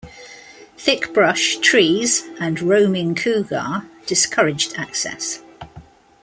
[0.79, 5.43] Thick brush, trees and roaming cougar discouraged access.